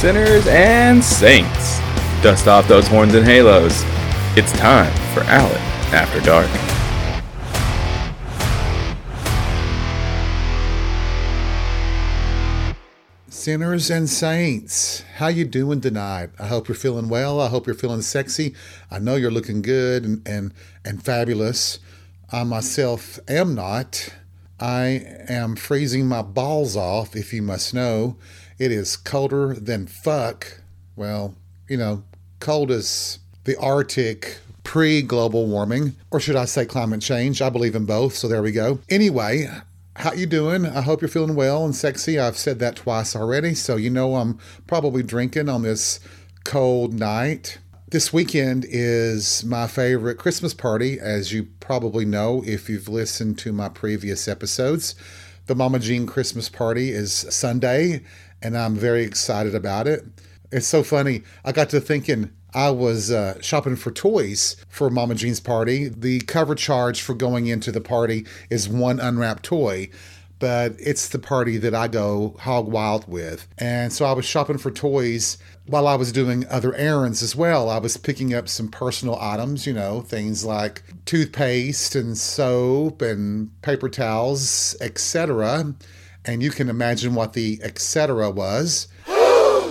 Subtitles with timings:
[0.00, 1.78] sinners and saints.
[2.22, 3.82] Dust off those horns and halos.
[4.34, 5.54] It's time for Allen
[5.92, 6.48] After Dark.
[13.28, 16.30] Sinners and saints, how you doing tonight?
[16.38, 17.38] I hope you're feeling well.
[17.38, 18.54] I hope you're feeling sexy.
[18.90, 21.78] I know you're looking good and and, and fabulous.
[22.32, 24.14] I myself am not.
[24.58, 28.16] I am freezing my balls off, if you must know.
[28.60, 30.60] It is colder than fuck.
[30.94, 31.34] Well,
[31.66, 32.04] you know,
[32.40, 37.40] cold as the Arctic pre global warming, or should I say climate change?
[37.40, 38.80] I believe in both, so there we go.
[38.90, 39.50] Anyway,
[39.96, 40.66] how you doing?
[40.66, 42.18] I hope you're feeling well and sexy.
[42.18, 45.98] I've said that twice already, so you know I'm probably drinking on this
[46.44, 47.56] cold night.
[47.88, 53.54] This weekend is my favorite Christmas party, as you probably know if you've listened to
[53.54, 54.94] my previous episodes.
[55.46, 58.02] The Mama Jean Christmas party is Sunday,
[58.42, 60.04] and I'm very excited about it.
[60.52, 61.22] It's so funny.
[61.44, 65.88] I got to thinking, I was uh, shopping for toys for Mama Jean's party.
[65.88, 69.90] The cover charge for going into the party is one unwrapped toy
[70.40, 73.46] but it's the party that I go hog wild with.
[73.58, 77.68] And so I was shopping for toys while I was doing other errands as well.
[77.68, 83.50] I was picking up some personal items, you know, things like toothpaste and soap and
[83.60, 85.74] paper towels, etc.
[86.24, 88.30] And you can imagine what the etc.
[88.30, 88.88] was.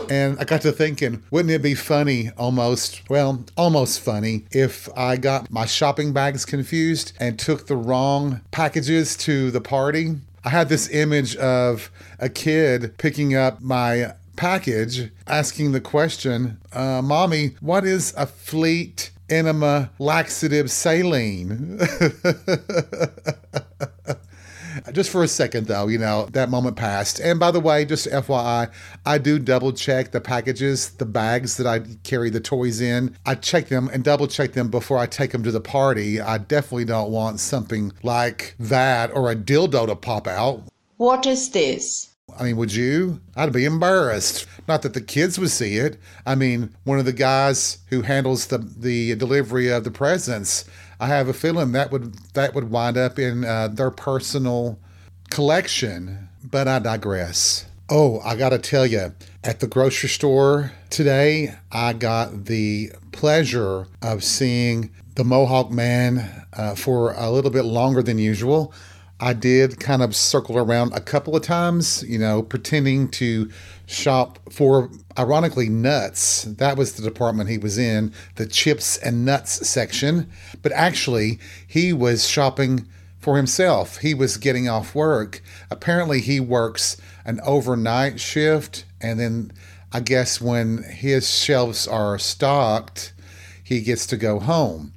[0.09, 5.17] And I got to thinking, wouldn't it be funny, almost, well, almost funny, if I
[5.17, 10.15] got my shopping bags confused and took the wrong packages to the party?
[10.43, 17.03] I had this image of a kid picking up my package, asking the question, uh,
[17.03, 21.79] Mommy, what is a fleet enema laxative saline?
[24.91, 27.19] just for a second though, you know, that moment passed.
[27.19, 28.71] And by the way, just FYI,
[29.05, 33.15] I do double check the packages, the bags that I carry the toys in.
[33.25, 36.19] I check them and double check them before I take them to the party.
[36.19, 40.63] I definitely don't want something like that or a dildo to pop out.
[40.97, 42.08] What is this?
[42.37, 43.21] I mean, would you?
[43.35, 44.45] I'd be embarrassed.
[44.67, 45.97] Not that the kids would see it.
[46.25, 50.65] I mean, one of the guys who handles the the delivery of the presents.
[50.99, 54.79] I have a feeling that would that would wind up in uh, their personal
[55.29, 56.29] collection.
[56.43, 57.65] But I digress.
[57.89, 59.13] Oh, I got to tell you,
[59.43, 66.75] at the grocery store today, I got the pleasure of seeing the Mohawk Man uh,
[66.75, 68.73] for a little bit longer than usual.
[69.21, 73.51] I did kind of circle around a couple of times, you know, pretending to
[73.85, 76.43] shop for, ironically, nuts.
[76.43, 80.29] That was the department he was in, the chips and nuts section.
[80.61, 82.87] But actually, he was shopping
[83.19, 83.97] for himself.
[83.97, 85.41] He was getting off work.
[85.69, 89.51] Apparently, he works an overnight shift, and then
[89.91, 93.11] I guess when his shelves are stocked,
[93.61, 94.93] he gets to go home.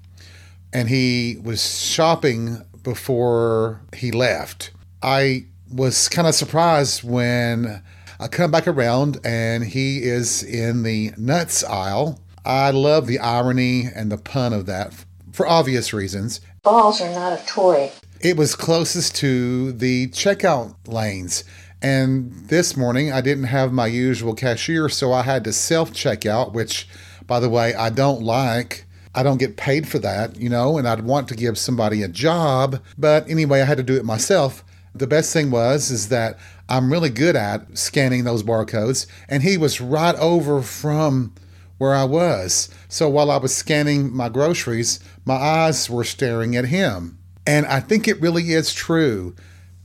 [0.72, 4.70] And he was shopping before he left.
[5.02, 7.82] I was kind of surprised when
[8.20, 12.20] I come back around and he is in the nuts aisle.
[12.44, 14.92] I love the irony and the pun of that
[15.32, 16.40] for obvious reasons.
[16.62, 17.90] Balls are not a toy.
[18.20, 21.42] It was closest to the checkout lanes.
[21.82, 26.52] And this morning I didn't have my usual cashier, so I had to self checkout,
[26.52, 26.86] which,
[27.26, 28.86] by the way, I don't like.
[29.14, 32.08] I don't get paid for that, you know, and I'd want to give somebody a
[32.08, 32.82] job.
[32.96, 34.64] But anyway, I had to do it myself.
[34.94, 39.56] The best thing was is that I'm really good at scanning those barcodes, and he
[39.56, 41.34] was right over from
[41.78, 42.68] where I was.
[42.88, 47.18] So while I was scanning my groceries, my eyes were staring at him.
[47.46, 49.34] And I think it really is true.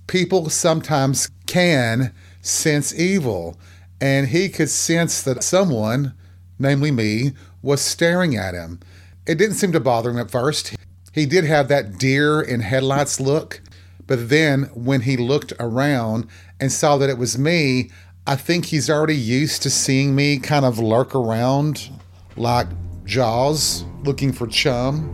[0.06, 3.58] People sometimes can sense evil,
[4.00, 6.14] and he could sense that someone,
[6.60, 8.80] namely me, was staring at him.
[9.28, 10.78] It didn't seem to bother him at first.
[11.12, 13.60] He did have that deer in headlights look,
[14.08, 16.28] but then when he looked around
[16.62, 17.92] and saw that it was me,
[18.26, 21.90] I think he's already used to seeing me kind of lurk around
[22.38, 22.68] like
[23.04, 25.14] Jaws looking for chum.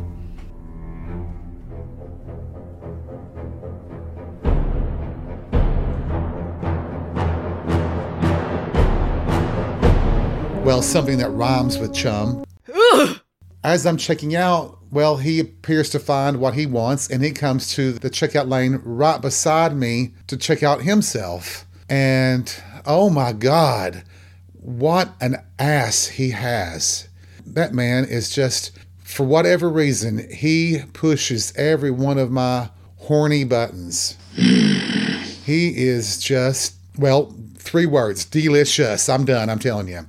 [10.64, 12.46] Well, something that rhymes with chum.
[12.72, 13.20] Ugh!
[13.64, 17.74] As I'm checking out, well, he appears to find what he wants and he comes
[17.76, 21.66] to the checkout lane right beside me to check out himself.
[21.90, 22.54] And
[22.86, 24.04] oh my God,
[24.54, 27.08] what an ass he has.
[27.46, 28.72] That man is just,
[29.04, 34.18] for whatever reason, he pushes every one of my horny buttons.
[34.36, 39.10] he is just, well, three words delicious.
[39.10, 40.06] I'm done, I'm telling you.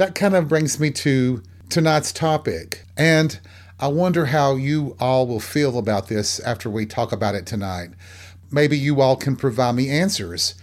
[0.00, 2.86] That kind of brings me to tonight's topic.
[2.96, 3.38] And
[3.78, 7.90] I wonder how you all will feel about this after we talk about it tonight.
[8.50, 10.54] Maybe you all can provide me answers.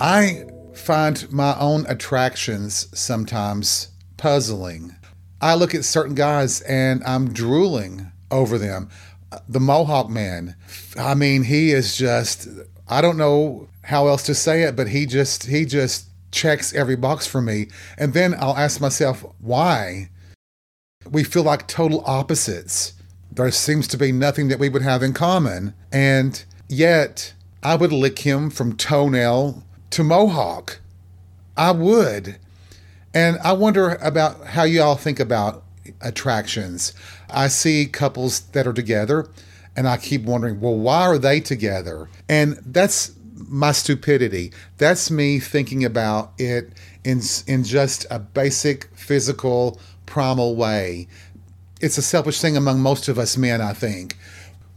[0.00, 4.96] I find my own attractions sometimes puzzling.
[5.40, 8.88] I look at certain guys and I'm drooling over them.
[9.48, 10.56] The Mohawk man,
[10.98, 12.48] I mean, he is just,
[12.88, 16.96] I don't know how else to say it, but he just, he just checks every
[16.96, 17.68] box for me.
[17.96, 20.10] And then I'll ask myself, why?
[21.08, 22.94] We feel like total opposites.
[23.30, 25.72] There seems to be nothing that we would have in common.
[25.92, 30.80] And yet, I would lick him from toenail to mohawk.
[31.56, 32.40] I would.
[33.14, 35.62] And I wonder about how you all think about
[36.00, 36.92] attractions.
[37.30, 39.28] I see couples that are together
[39.76, 42.08] and I keep wondering, well, why are they together?
[42.28, 44.52] And that's my stupidity.
[44.78, 46.72] That's me thinking about it
[47.04, 51.08] in in just a basic physical primal way.
[51.80, 54.16] It's a selfish thing among most of us men, I think.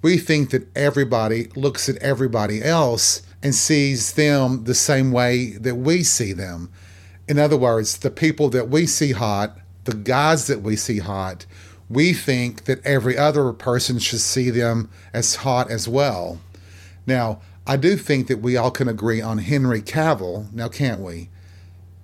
[0.02, 5.76] We think that everybody looks at everybody else and sees them the same way that
[5.76, 6.70] we see them.
[7.28, 11.46] In other words, the people that we see hot, the guys that we see hot,
[11.90, 16.40] we think that every other person should see them as hot as well.
[17.06, 21.30] Now, I do think that we all can agree on Henry Cavill, now can't we?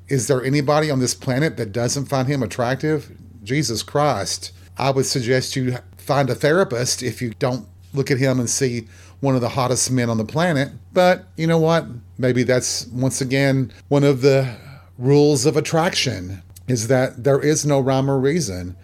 [0.07, 3.17] Is there anybody on this planet that doesn't find him attractive?
[3.43, 4.51] Jesus Christ.
[4.77, 8.87] I would suggest you find a therapist if you don't look at him and see
[9.21, 10.71] one of the hottest men on the planet.
[10.93, 11.87] But you know what?
[12.19, 14.55] Maybe that's once again one of the
[14.99, 18.75] rules of attraction is that there is no rhyme or reason.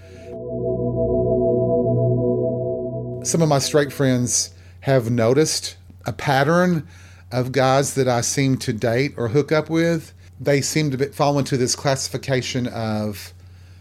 [3.23, 6.87] Some of my straight friends have noticed a pattern
[7.31, 10.13] of guys that I seem to date or hook up with.
[10.39, 13.33] They seem to fall into this classification of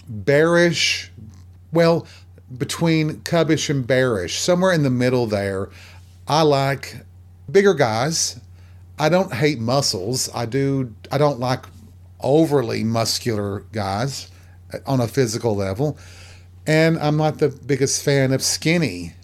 [0.08, 1.11] bearish,
[1.72, 2.06] well,
[2.56, 5.69] between cubbish and bearish, somewhere in the middle there.
[6.28, 6.96] I like
[7.50, 8.40] bigger guys.
[8.99, 10.28] I don't hate muscles.
[10.34, 10.94] I do.
[11.11, 11.64] I don't like
[12.20, 14.31] overly muscular guys
[14.87, 15.96] on a physical level,
[16.66, 19.14] and I'm not the biggest fan of skinny.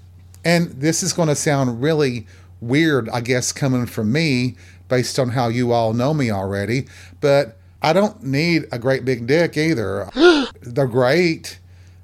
[0.44, 2.26] And this is going to sound really
[2.66, 4.56] weird, I guess, coming from me
[4.88, 6.86] based on how you all know me already.
[7.20, 10.08] But I don't need a great big dick either.
[10.62, 11.58] They're great.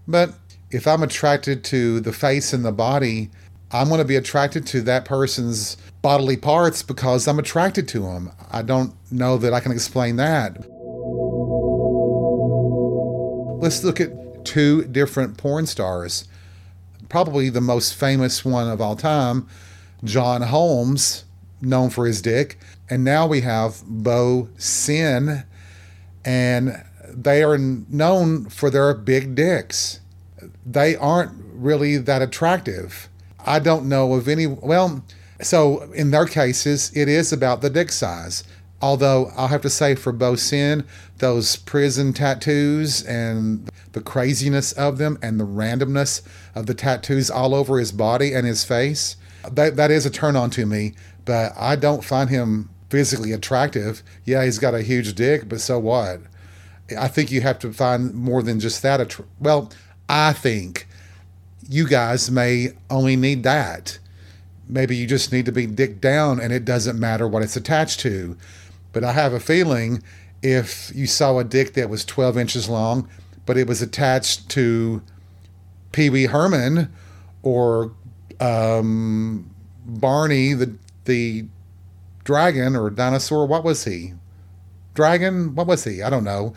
[0.07, 0.35] But
[0.71, 3.31] if I'm attracted to the face and the body,
[3.71, 8.33] I'm going to be attracted to that person's bodily parts because I'm attracted to them.
[8.51, 10.57] I don't know that I can explain that.
[13.63, 16.27] Let's look at two different porn stars.
[17.09, 19.49] Probably the most famous one of all time,
[20.05, 21.25] John Holmes,
[21.61, 22.59] known for his dick,
[22.91, 25.45] and now we have Bo Sinn,
[26.25, 30.01] and they are known for their big dicks.
[30.67, 33.09] They aren't really that attractive.
[33.45, 35.05] I don't know of any, well,
[35.41, 38.45] so in their cases, it is about the dick size.
[38.81, 40.85] Although I'll have to say for Bo Sinn,
[41.19, 46.23] those prison tattoos and the craziness of them and the randomness
[46.57, 49.17] of the tattoos all over his body and his face,
[49.51, 50.95] that that is a turn on to me,
[51.25, 54.03] but I don't find him physically attractive.
[54.25, 56.21] Yeah, he's got a huge dick, but so what?
[56.99, 59.19] I think you have to find more than just that.
[59.41, 59.73] Well,
[60.09, 60.87] I think
[61.69, 63.99] you guys may only need that.
[64.69, 68.01] Maybe you just need to be dick down and it doesn't matter what it's attached
[68.01, 68.37] to.
[68.93, 70.03] But I have a feeling
[70.43, 73.09] if you saw a dick that was 12 inches long,
[73.47, 75.03] but it was attached to
[75.93, 76.93] Pee Wee Herman
[77.43, 77.93] or
[78.43, 79.51] um,
[79.87, 81.47] Barney the the
[82.25, 83.47] dragon or dinosaur.
[83.47, 84.15] What was he?
[84.95, 85.55] Dragon?
[85.55, 86.03] What was he?
[86.03, 86.55] I don't know.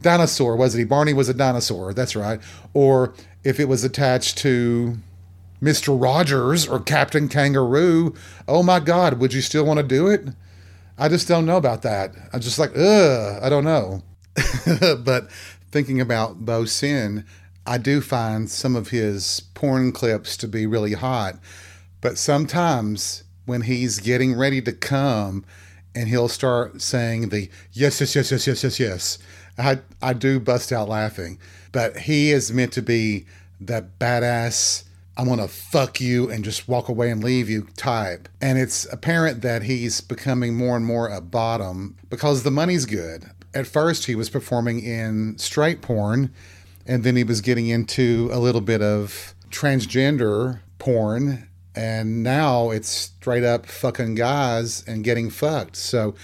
[0.00, 0.78] Dinosaur was it?
[0.78, 1.92] He Barney was a dinosaur.
[1.92, 2.40] That's right.
[2.72, 4.98] Or if it was attached to
[5.60, 8.14] Mister Rogers or Captain Kangaroo,
[8.46, 10.28] oh my God, would you still want to do it?
[10.96, 12.14] I just don't know about that.
[12.32, 14.02] I'm just like, ugh, I don't know.
[15.04, 15.28] but
[15.72, 17.24] thinking about Bo Sinn,
[17.66, 21.38] I do find some of his porn clips to be really hot.
[22.00, 25.44] But sometimes when he's getting ready to come
[25.94, 29.18] and he'll start saying the yes, yes, yes, yes, yes, yes, yes,
[29.56, 31.38] I, I do bust out laughing.
[31.72, 33.26] But he is meant to be
[33.60, 34.84] that badass,
[35.16, 38.28] I'm going to fuck you and just walk away and leave you type.
[38.40, 43.30] And it's apparent that he's becoming more and more a bottom because the money's good.
[43.54, 46.34] At first, he was performing in straight porn
[46.86, 52.88] and then he was getting into a little bit of transgender porn And now it's
[52.88, 55.76] straight up fucking guys and getting fucked.
[55.76, 56.14] So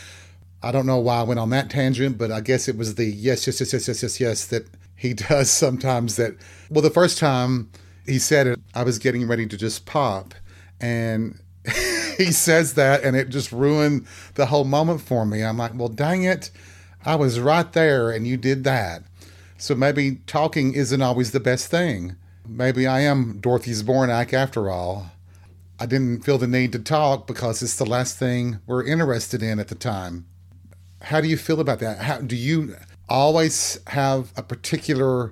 [0.63, 3.07] I don't know why I went on that tangent, but I guess it was the
[3.07, 6.17] yes, yes, yes, yes, yes, yes, yes that he does sometimes.
[6.17, 6.37] That,
[6.71, 7.71] well, the first time
[8.07, 10.35] he said it, I was getting ready to just pop.
[10.81, 11.41] And
[12.17, 15.43] he says that, and it just ruined the whole moment for me.
[15.43, 16.51] I'm like, well, dang it.
[17.05, 19.03] I was right there, and you did that.
[19.61, 22.17] So maybe talking isn't always the best thing.
[22.49, 25.13] Maybe I am Dorothy Zbornak after all.
[25.79, 29.61] I didn't feel the need to talk because it's the last thing we're interested in
[29.61, 30.25] at the time.
[31.03, 31.99] How do you feel about that?
[31.99, 32.75] How do you
[33.07, 35.31] always have a particular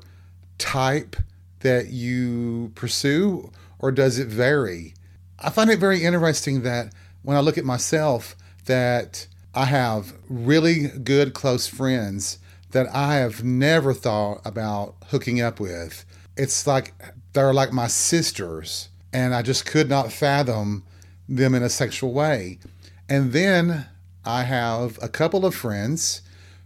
[0.59, 1.17] type
[1.61, 4.93] that you pursue or does it vary?
[5.39, 6.93] I find it very interesting that
[7.23, 12.39] when I look at myself that I have really good close friends
[12.71, 16.05] that I have never thought about hooking up with.
[16.37, 16.95] It's like
[17.33, 20.85] they're like my sisters and I just could not fathom
[21.29, 22.59] them in a sexual way.
[23.09, 23.87] And then
[24.25, 26.23] I have a couple of friends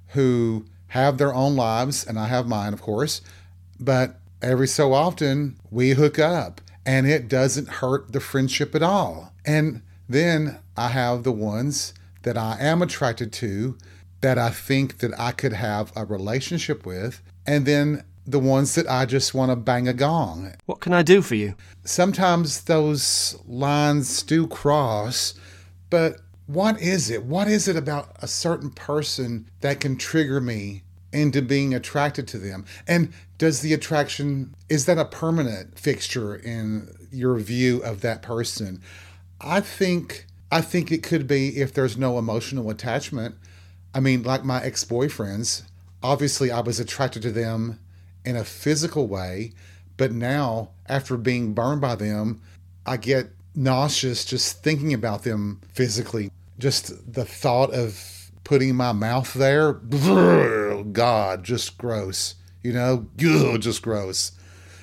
[0.09, 3.23] who have their own lives, and I have mine, of course,
[3.80, 9.32] but every so often we hook up and it doesn't hurt the friendship at all.
[9.47, 13.78] And then I have the ones that I am attracted to
[14.22, 17.20] that I think that I could have a relationship with.
[17.46, 20.54] And then the ones that I just want to bang a gong.
[20.66, 21.54] What can I do for you?
[21.84, 25.34] Sometimes those lines do cross,
[25.90, 27.24] but what is it?
[27.24, 32.38] What is it about a certain person that can trigger me into being attracted to
[32.38, 32.64] them?
[32.86, 38.80] And does the attraction, is that a permanent fixture in your view of that person?
[39.40, 43.36] I think I think it could be if there's no emotional attachment.
[43.94, 45.62] I mean, like my ex-boyfriends,
[46.02, 47.78] obviously I was attracted to them
[48.25, 49.52] in a physical way,
[49.96, 52.40] but now after being burned by them,
[52.87, 56.30] I get nauseous just thinking about them physically.
[56.58, 59.72] Just the thought of putting my mouth there,
[60.92, 62.34] God, just gross.
[62.62, 64.32] You know, just gross.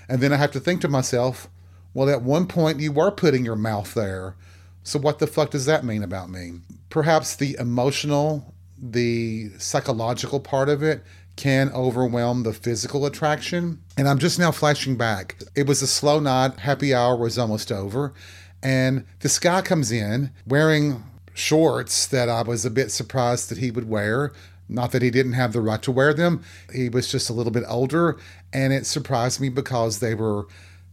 [0.07, 1.47] And then I have to think to myself,
[1.93, 4.35] well, at one point you were putting your mouth there.
[4.83, 6.61] So what the fuck does that mean about me?
[6.89, 11.03] Perhaps the emotional, the psychological part of it
[11.35, 13.81] can overwhelm the physical attraction.
[13.97, 15.35] And I'm just now flashing back.
[15.55, 18.13] It was a slow night, happy hour was almost over,
[18.61, 23.71] and this guy comes in wearing shorts that I was a bit surprised that he
[23.71, 24.33] would wear.
[24.67, 26.43] Not that he didn't have the right to wear them,
[26.73, 28.19] he was just a little bit older,
[28.53, 30.45] and it surprised me because they were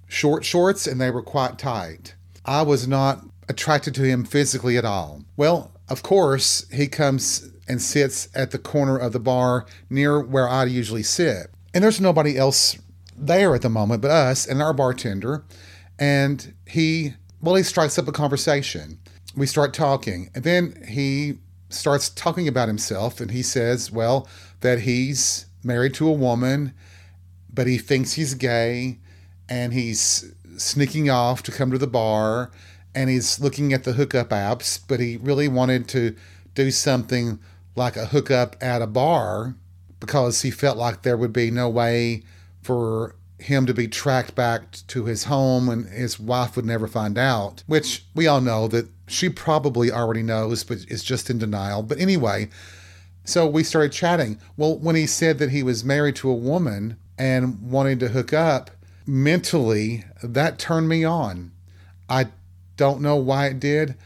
[0.07, 2.15] short shorts and they were quite tight.
[2.45, 5.25] I was not attracted to him physically at all.
[5.37, 10.49] Well, of course, he comes and sits at the corner of the bar near where
[10.49, 11.49] I usually sit.
[11.75, 12.79] And there's nobody else
[13.17, 15.45] there at the moment but us and our bartender.
[15.99, 18.99] And he, well, he strikes up a conversation.
[19.35, 20.31] We start talking.
[20.35, 24.29] And then he starts talking about himself and he says, well,
[24.61, 26.73] that he's married to a woman,
[27.53, 28.99] but he thinks he's gay
[29.49, 32.51] and he's sneaking off to come to the bar
[32.95, 36.17] and he's looking at the hookup apps, but he really wanted to
[36.55, 37.39] do something
[37.77, 39.55] like a hookup at a bar
[40.01, 42.23] because he felt like there would be no way
[42.63, 47.19] for him to be tracked back to his home and his wife would never find
[47.19, 51.83] out, which we all know that she probably already knows, but is just in denial.
[51.83, 52.49] But anyway,
[53.25, 54.39] so we started chatting.
[54.57, 58.33] Well, when he said that he was married to a woman and wanted to hook
[58.33, 58.71] up,
[59.07, 61.53] mentally, that turned me on.
[62.09, 62.29] I
[62.77, 63.97] don't know why it did.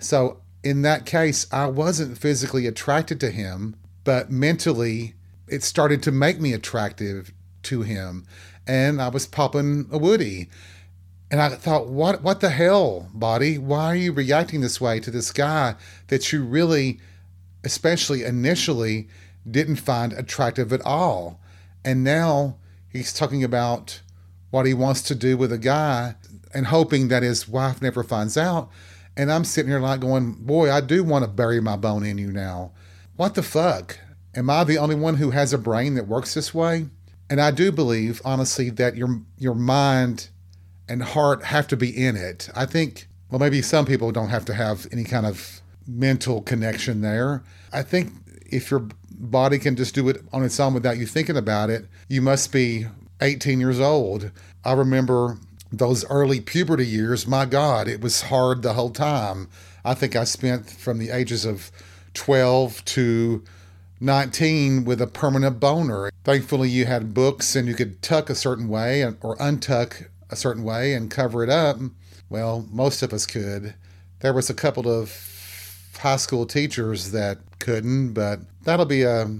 [0.00, 5.14] So in that case, I wasn't physically attracted to him, but mentally,
[5.48, 7.32] it started to make me attractive
[7.64, 8.26] to him.
[8.66, 10.48] And I was popping a Woody.
[11.30, 13.56] And I thought, what what the hell, body?
[13.56, 15.76] Why are you reacting this way to this guy
[16.08, 17.00] that you really,
[17.64, 19.08] especially initially,
[19.48, 21.40] didn't find attractive at all?
[21.84, 22.56] And now
[22.88, 24.00] he's talking about
[24.50, 26.16] what he wants to do with a guy
[26.52, 28.68] and hoping that his wife never finds out.
[29.16, 32.18] And I'm sitting here like going, boy, I do want to bury my bone in
[32.18, 32.72] you now.
[33.16, 33.98] What the fuck?
[34.34, 36.86] Am I the only one who has a brain that works this way?
[37.28, 40.30] And I do believe, honestly, that your your mind
[40.88, 42.48] and heart have to be in it.
[42.54, 47.00] I think, well, maybe some people don't have to have any kind of mental connection
[47.00, 47.44] there.
[47.72, 48.12] I think
[48.46, 51.86] if your body can just do it on its own without you thinking about it,
[52.08, 52.86] you must be
[53.20, 54.30] 18 years old.
[54.64, 55.38] I remember
[55.72, 59.48] those early puberty years, my God, it was hard the whole time.
[59.84, 61.70] I think I spent from the ages of
[62.14, 63.44] 12 to
[64.00, 66.10] 19 with a permanent boner.
[66.24, 70.64] Thankfully, you had books and you could tuck a certain way or untuck a certain
[70.64, 71.76] way and cover it up.
[72.28, 73.74] Well, most of us could.
[74.20, 79.30] There was a couple of high school teachers that couldn't, but that'll be a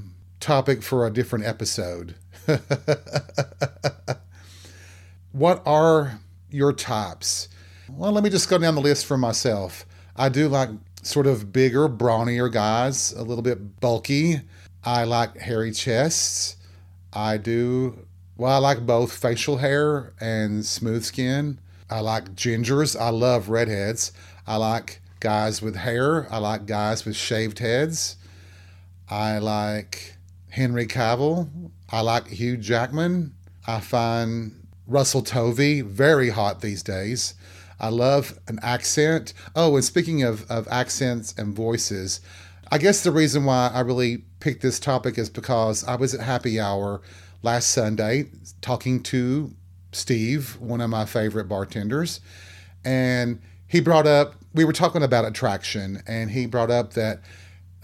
[0.40, 2.14] topic for a different episode.
[5.32, 6.20] what are
[6.50, 7.48] your types?
[7.88, 9.86] Well, let me just go down the list for myself.
[10.16, 10.70] I do like
[11.02, 14.42] sort of bigger, brawnier guys, a little bit bulky.
[14.84, 16.56] I like hairy chests.
[17.12, 18.06] I do,
[18.36, 21.58] well, I like both facial hair and smooth skin.
[21.90, 22.98] I like gingers.
[22.98, 24.12] I love redheads.
[24.46, 26.32] I like guys with hair.
[26.32, 28.16] I like guys with shaved heads.
[29.08, 30.14] I like
[30.50, 31.70] Henry Cavill.
[31.90, 33.34] I like Hugh Jackman.
[33.66, 34.59] I find
[34.90, 37.34] Russell Tovey very hot these days.
[37.78, 39.32] I love an accent.
[39.54, 42.20] Oh, and speaking of, of accents and voices,
[42.72, 46.20] I guess the reason why I really picked this topic is because I was at
[46.20, 47.00] happy hour
[47.42, 48.30] last Sunday
[48.60, 49.52] talking to
[49.92, 52.20] Steve, one of my favorite bartenders,
[52.84, 57.20] and he brought up, we were talking about attraction, and he brought up that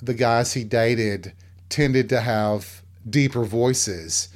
[0.03, 1.33] the guys he dated
[1.69, 4.29] tended to have deeper voices.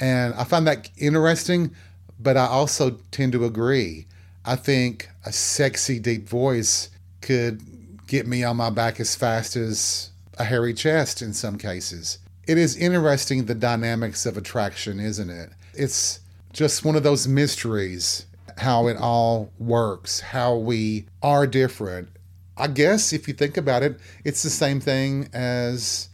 [0.00, 1.74] And I find that interesting,
[2.18, 4.06] but I also tend to agree.
[4.44, 7.60] I think a sexy, deep voice could
[8.06, 12.18] get me on my back as fast as a hairy chest in some cases.
[12.46, 15.50] It is interesting the dynamics of attraction, isn't it?
[15.74, 16.20] It's
[16.52, 18.26] just one of those mysteries
[18.58, 22.08] how it all works, how we are different.
[22.56, 26.08] I guess if you think about it, it's the same thing as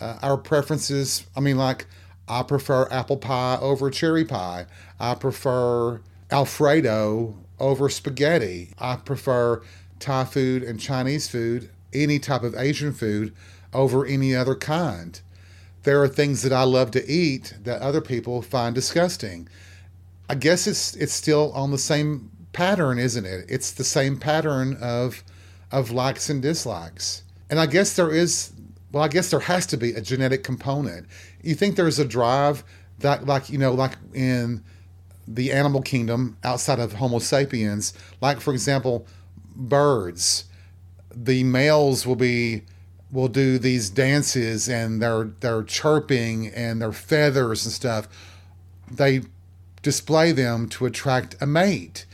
[0.00, 1.24] uh, our preferences.
[1.34, 1.86] I mean, like,
[2.28, 4.66] I prefer apple pie over cherry pie.
[4.98, 6.00] I prefer
[6.30, 8.70] Alfredo over spaghetti.
[8.78, 9.62] I prefer
[9.98, 13.34] Thai food and Chinese food, any type of Asian food,
[13.72, 15.20] over any other kind.
[15.82, 19.48] There are things that I love to eat that other people find disgusting.
[20.28, 23.46] I guess it's it's still on the same pattern, isn't it?
[23.48, 25.22] It's the same pattern of
[25.70, 27.22] of likes and dislikes.
[27.48, 28.52] And I guess there is
[28.92, 31.06] well, I guess there has to be a genetic component.
[31.42, 32.64] You think there's a drive
[33.00, 34.64] that like, you know, like in
[35.26, 39.06] the animal kingdom outside of Homo sapiens, like for example,
[39.54, 40.44] birds,
[41.14, 42.62] the males will be
[43.12, 48.08] will do these dances and they're they're chirping and their feathers and stuff.
[48.90, 49.22] They
[49.82, 52.06] display them to attract a mate.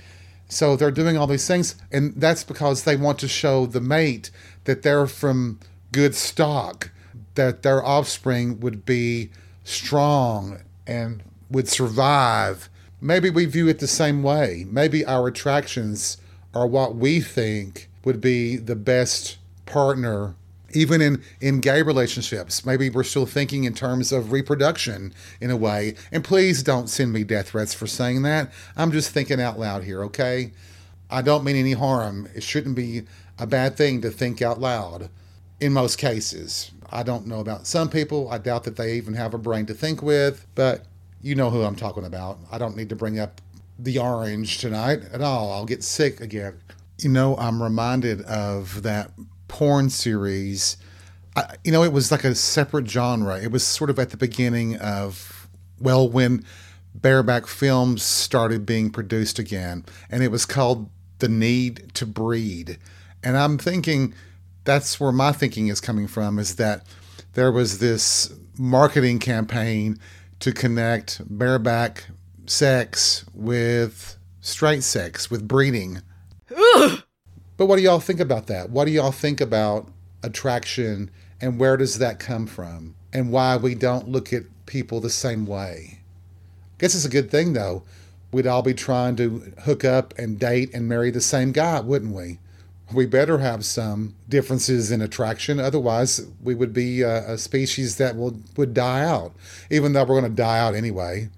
[0.48, 4.31] So they're doing all these things, and that's because they want to show the mate
[4.64, 5.59] that they're from
[5.92, 6.90] good stock,
[7.37, 9.31] that their offspring would be
[9.64, 12.68] strong and would survive
[13.03, 14.65] maybe we view it the same way.
[14.71, 16.17] Maybe our attractions
[16.55, 20.35] are what we think would be the best partner
[20.75, 22.65] even in in gay relationships.
[22.65, 25.95] Maybe we're still thinking in terms of reproduction in a way.
[26.11, 28.51] And please don't send me death threats for saying that.
[28.77, 30.53] I'm just thinking out loud here okay?
[31.11, 32.27] I don't mean any harm.
[32.35, 33.03] It shouldn't be
[33.38, 35.11] a bad thing to think out loud
[35.61, 36.71] in most cases.
[36.91, 38.31] I don't know about some people.
[38.31, 40.47] I doubt that they even have a brain to think with.
[40.55, 40.87] But
[41.23, 42.39] you know who I'm talking about.
[42.51, 43.41] I don't need to bring up
[43.79, 45.53] the orange tonight at all.
[45.53, 46.61] I'll get sick again.
[46.99, 49.13] You know, I'm reminded of that
[49.49, 50.77] porn series.
[51.35, 53.41] I, you know, it was like a separate genre.
[53.41, 55.49] It was sort of at the beginning of,
[55.81, 56.45] well, when
[56.95, 62.79] bareback films started being produced again, and it was called The Need to Breed.
[63.25, 64.15] And I'm thinking
[64.65, 66.85] that's where my thinking is coming from is that
[67.35, 69.99] there was this marketing campaign
[70.42, 72.07] to connect bareback
[72.46, 76.02] sex with straight sex, with breeding.
[76.50, 77.00] Ugh.
[77.57, 78.70] But what do y'all think about that?
[78.70, 79.88] What do y'all think about
[80.24, 82.96] attraction and where does that come from?
[83.12, 86.00] And why we don't look at people the same way?
[86.00, 87.85] I guess it's a good thing though.
[88.33, 92.16] We'd all be trying to hook up and date and marry the same guy, wouldn't
[92.16, 92.40] we?
[92.92, 95.59] We better have some differences in attraction.
[95.59, 99.33] Otherwise, we would be a, a species that will, would die out,
[99.70, 101.31] even though we're going to die out anyway.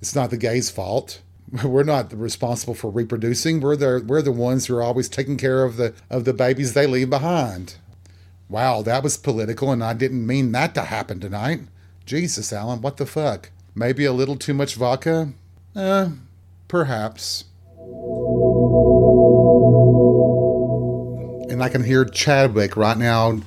[0.00, 1.20] It's not the gays' fault.
[1.64, 3.60] We're not responsible for reproducing.
[3.60, 6.72] We're the, we're the ones who are always taking care of the, of the babies
[6.72, 7.76] they leave behind.
[8.48, 11.60] Wow, that was political, and I didn't mean that to happen tonight.
[12.06, 13.50] Jesus, Allen, what the fuck?
[13.74, 15.32] Maybe a little too much vodka?
[15.76, 16.08] Eh,
[16.68, 17.44] perhaps.
[21.62, 23.38] And I can hear Chadwick right now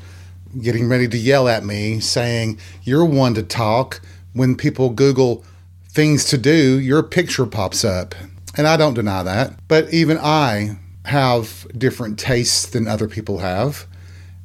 [0.61, 3.99] getting ready to yell at me saying, You're one to talk.
[4.31, 5.43] When people Google
[5.89, 8.15] things to do, your picture pops up.
[8.55, 9.59] And I don't deny that.
[9.67, 13.85] But even I have different tastes than other people have.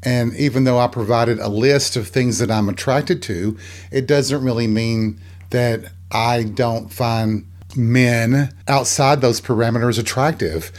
[0.02, 3.56] And even though I provided a list of things that I'm attracted to,
[3.92, 10.72] it doesn't really mean that I don't find men outside those parameters attractive.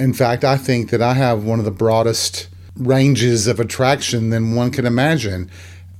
[0.00, 4.54] In fact, I think that I have one of the broadest ranges of attraction than
[4.54, 5.50] one can imagine.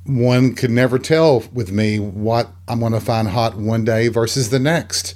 [0.07, 4.49] One could never tell with me what I'm going to find hot one day versus
[4.49, 5.15] the next.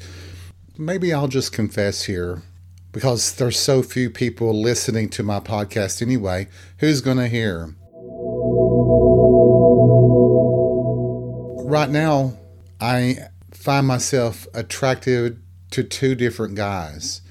[0.77, 2.43] Maybe I'll just confess here
[2.93, 6.49] because there's so few people listening to my podcast anyway.
[6.81, 7.75] Who's going to hear?
[11.67, 12.35] Right now,
[12.83, 13.17] I
[13.51, 17.23] find myself attracted to two different guys.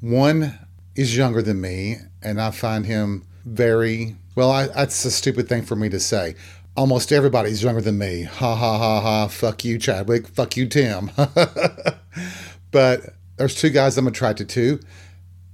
[0.00, 0.58] One
[0.98, 4.50] is younger than me, and I find him very well.
[4.50, 6.34] I, that's a stupid thing for me to say.
[6.76, 8.24] Almost everybody's younger than me.
[8.24, 9.28] Ha ha ha ha.
[9.28, 10.26] Fuck you, Chadwick.
[10.26, 11.12] Fuck you, Tim.
[12.72, 14.80] but there's two guys I'm attracted to,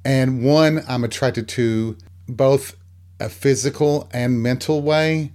[0.03, 2.75] and one I'm attracted to both
[3.21, 5.31] a physical and mental way,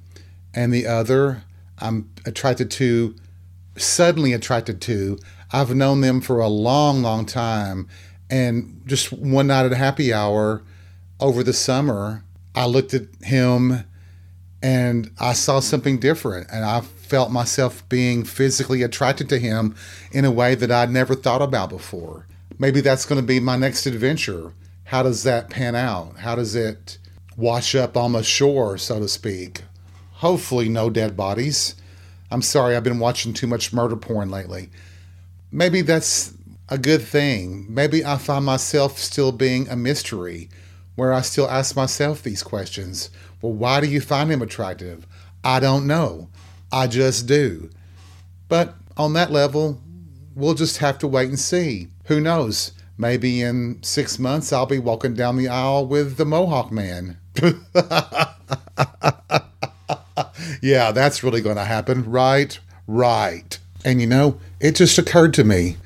[0.55, 1.43] and the other
[1.77, 3.13] I'm attracted to,
[3.77, 5.19] suddenly attracted to.
[5.51, 7.87] I've known them for a long, long time.
[8.29, 10.63] And just one night at a happy hour
[11.19, 12.23] over the summer,
[12.55, 13.85] I looked at him
[14.61, 16.47] and I saw something different.
[16.51, 19.75] And I felt myself being physically attracted to him
[20.11, 22.27] in a way that I'd never thought about before.
[22.59, 24.53] Maybe that's going to be my next adventure.
[24.85, 26.17] How does that pan out?
[26.19, 26.97] How does it
[27.37, 29.63] wash up on the shore, so to speak?
[30.13, 31.75] Hopefully, no dead bodies.
[32.29, 34.69] I'm sorry, I've been watching too much murder porn lately.
[35.51, 36.33] Maybe that's
[36.69, 37.65] a good thing.
[37.67, 40.49] Maybe I find myself still being a mystery
[40.95, 43.09] where I still ask myself these questions.
[43.41, 45.07] Well, why do you find him attractive?
[45.43, 46.29] I don't know.
[46.71, 47.69] I just do.
[48.47, 49.81] But on that level,
[50.35, 51.87] we'll just have to wait and see.
[52.05, 52.73] Who knows?
[52.97, 57.17] Maybe in six months, I'll be walking down the aisle with the Mohawk Man.
[60.61, 62.03] yeah, that's really going to happen.
[62.03, 63.57] Right, right.
[63.85, 65.77] And you know, it just occurred to me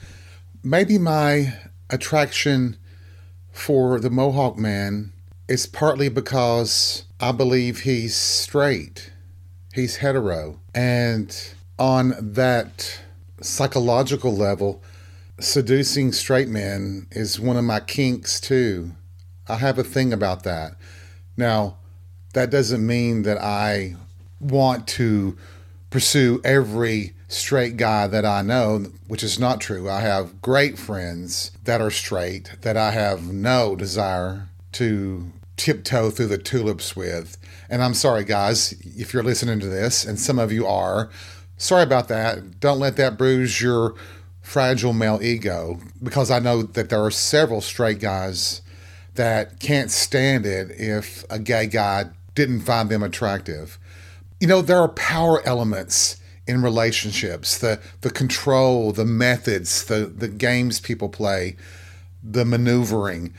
[0.63, 1.53] maybe my
[1.89, 2.77] attraction
[3.51, 5.11] for the Mohawk man
[5.47, 9.11] is partly because I believe he's straight,
[9.73, 10.59] he's hetero.
[10.73, 13.01] And on that
[13.41, 14.81] psychological level,
[15.39, 18.93] seducing straight men is one of my kinks too.
[19.47, 20.75] I have a thing about that.
[21.35, 21.77] Now,
[22.33, 23.95] that doesn't mean that I
[24.39, 25.37] want to
[25.93, 29.87] pursue every straight guy that I know, which is not true.
[29.87, 36.25] I have great friends that are straight that I have no desire to tiptoe through
[36.25, 37.37] the tulips with.
[37.69, 41.11] And I'm sorry, guys, if you're listening to this, and some of you are,
[41.57, 42.59] sorry about that.
[42.59, 43.93] Don't let that bruise your
[44.41, 48.63] fragile male ego because I know that there are several straight guys
[49.13, 53.77] that can't stand it if a gay guy didn't find them attractive.
[54.39, 60.27] You know, there are power elements in relationships the the control the methods the the
[60.27, 61.55] games people play
[62.21, 63.33] the maneuvering.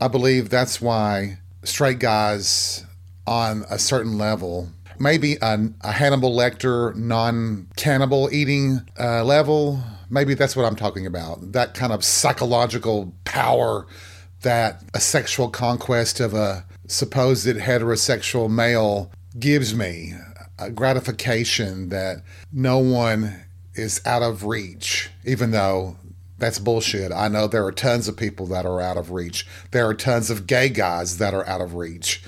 [0.00, 2.84] I believe that's why straight guys
[3.26, 10.56] on a certain level maybe a, a hannibal lecter non-cannibal eating uh, level maybe that's
[10.56, 11.52] what i'm talking about.
[11.52, 13.86] That kind of psychological power
[14.42, 20.14] that a sexual conquest of a supposed heterosexual male gives me
[20.68, 23.44] gratification that no one
[23.74, 25.96] is out of reach, even though
[26.38, 27.12] that's bullshit.
[27.12, 29.46] I know there are tons of people that are out of reach.
[29.70, 32.22] There are tons of gay guys that are out of reach.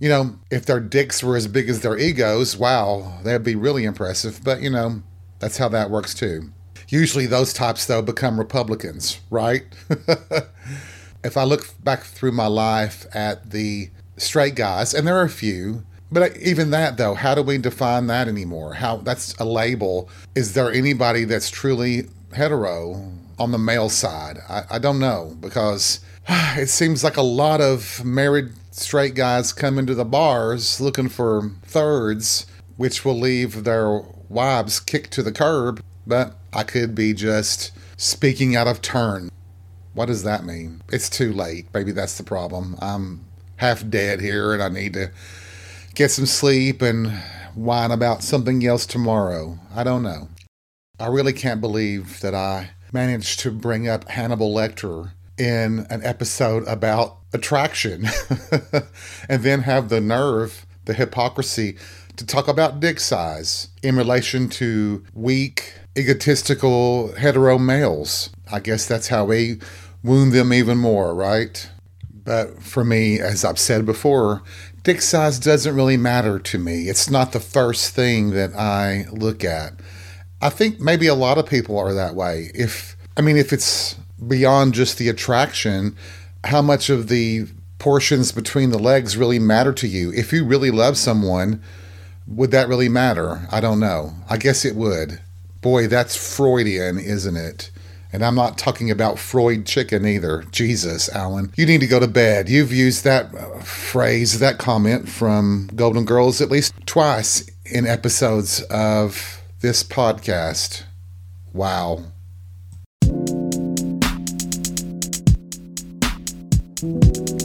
[0.00, 3.84] You know, if their dicks were as big as their egos, wow, that'd be really
[3.84, 4.42] impressive.
[4.42, 5.02] But, you know,
[5.38, 6.50] that's how that works too.
[6.88, 9.64] Usually those types, though, become Republicans, right?
[11.24, 15.28] if I look back through my life at the straight guys, and there are a
[15.28, 18.74] few, but even that though, how do we define that anymore?
[18.74, 20.08] How that's a label.
[20.34, 24.38] Is there anybody that's truly hetero on the male side?
[24.48, 29.78] I, I don't know because it seems like a lot of married straight guys come
[29.78, 35.82] into the bars looking for thirds, which will leave their wives kicked to the curb.
[36.06, 39.30] But I could be just speaking out of turn.
[39.94, 40.82] What does that mean?
[40.92, 41.66] It's too late.
[41.74, 42.76] Maybe that's the problem.
[42.80, 43.24] I'm
[43.56, 45.10] half dead here and I need to
[45.96, 47.10] get some sleep and
[47.54, 49.58] whine about something else tomorrow.
[49.74, 50.28] I don't know.
[51.00, 56.66] I really can't believe that I managed to bring up Hannibal Lecter in an episode
[56.68, 58.06] about attraction
[59.28, 61.76] and then have the nerve, the hypocrisy
[62.16, 68.30] to talk about dick size in relation to weak, egotistical hetero males.
[68.52, 69.60] I guess that's how we
[70.02, 71.70] wound them even more, right?
[72.12, 74.42] But for me, as I've said before,
[74.86, 76.88] dick size doesn't really matter to me.
[76.88, 79.72] It's not the first thing that I look at.
[80.40, 82.52] I think maybe a lot of people are that way.
[82.54, 83.96] If I mean if it's
[84.28, 85.96] beyond just the attraction,
[86.44, 87.48] how much of the
[87.80, 90.12] portions between the legs really matter to you.
[90.12, 91.60] If you really love someone,
[92.28, 93.48] would that really matter?
[93.50, 94.14] I don't know.
[94.30, 95.20] I guess it would.
[95.62, 97.72] Boy, that's Freudian, isn't it?
[98.12, 100.44] And I'm not talking about Freud chicken either.
[100.50, 101.52] Jesus, Allen.
[101.56, 102.48] You need to go to bed.
[102.48, 108.62] You've used that uh, phrase, that comment from Golden Girls at least twice in episodes
[108.62, 110.84] of this podcast.
[111.52, 112.04] Wow.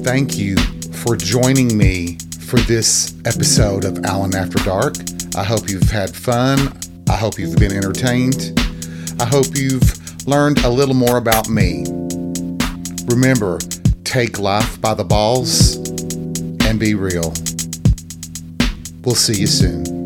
[0.04, 0.58] Thank you
[0.92, 4.96] for joining me for this episode of Allen After Dark.
[5.38, 6.78] I hope you've had fun.
[7.10, 8.60] I hope you've been entertained.
[9.20, 10.01] I hope you've
[10.32, 11.84] learned a little more about me.
[13.08, 13.60] Remember,
[14.06, 15.76] take life by the balls
[16.66, 17.34] and be real.
[19.04, 20.01] We'll see you soon.